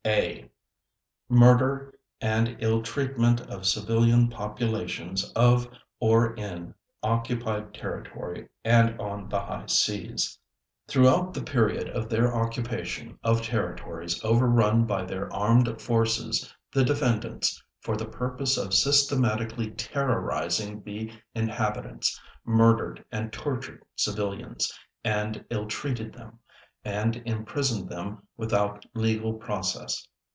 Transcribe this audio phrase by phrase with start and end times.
[0.03, 0.49] (A)
[1.29, 9.39] MURDER AND ILL TREATMENT OF CIVILIAN POPULATIONS OF OR IN OCCUPIED TERRITORY AND ON THE
[9.41, 10.39] HIGH SEAS
[10.87, 17.63] Throughout the period of their occupation of territories overrun by their armed forces the defendants,
[17.81, 24.73] for the purpose of systematically terrorizing the inhabitants, murdered and tortured civilians,
[25.03, 26.39] and ill treated them,
[26.83, 30.07] and imprisoned them without legal process.